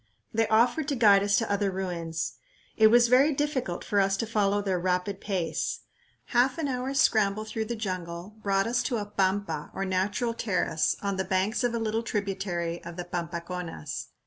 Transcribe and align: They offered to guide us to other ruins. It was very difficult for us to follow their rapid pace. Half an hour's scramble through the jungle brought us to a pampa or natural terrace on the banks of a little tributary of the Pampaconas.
They 0.33 0.47
offered 0.47 0.87
to 0.87 0.95
guide 0.95 1.21
us 1.21 1.37
to 1.37 1.51
other 1.51 1.69
ruins. 1.69 2.33
It 2.75 2.87
was 2.87 3.07
very 3.07 3.35
difficult 3.35 3.83
for 3.83 3.99
us 3.99 4.17
to 4.17 4.25
follow 4.25 4.59
their 4.59 4.79
rapid 4.79 5.21
pace. 5.21 5.81
Half 6.29 6.57
an 6.57 6.67
hour's 6.67 6.99
scramble 6.99 7.45
through 7.45 7.65
the 7.65 7.75
jungle 7.75 8.33
brought 8.41 8.65
us 8.65 8.81
to 8.81 8.97
a 8.97 9.05
pampa 9.05 9.69
or 9.75 9.85
natural 9.85 10.33
terrace 10.33 10.95
on 11.03 11.17
the 11.17 11.23
banks 11.23 11.63
of 11.63 11.75
a 11.75 11.79
little 11.79 12.01
tributary 12.01 12.83
of 12.83 12.95
the 12.97 13.05
Pampaconas. 13.05 14.07